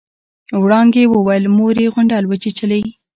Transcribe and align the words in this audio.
وړانګې 0.61 1.03
وويل 1.13 1.45
مور 1.57 1.75
يې 1.83 1.87
غونډل 1.93 2.23
وچېچلې. 2.27 2.81